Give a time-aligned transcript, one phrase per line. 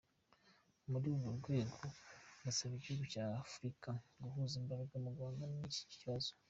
[0.89, 1.77] Muri urwo rwego,
[2.39, 3.89] ndasaba ibihugu bya Afurika
[4.21, 6.31] guhuza imbaraga mu guhangana n’icyo kibazo.